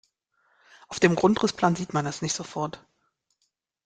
[0.87, 2.83] Auf dem Grundrissplan sieht man das nicht sofort.